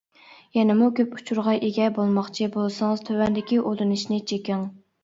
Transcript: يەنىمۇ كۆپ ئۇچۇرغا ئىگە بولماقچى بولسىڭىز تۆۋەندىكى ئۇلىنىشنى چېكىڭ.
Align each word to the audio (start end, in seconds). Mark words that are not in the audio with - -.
يەنىمۇ 0.57 0.87
كۆپ 0.99 1.13
ئۇچۇرغا 1.17 1.53
ئىگە 1.67 1.91
بولماقچى 1.99 2.51
بولسىڭىز 2.57 3.07
تۆۋەندىكى 3.13 3.65
ئۇلىنىشنى 3.67 4.25
چېكىڭ. 4.35 4.69